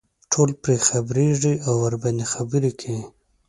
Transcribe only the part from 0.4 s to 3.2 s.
پرې خبرېږي او ورباندې خبرې کوي.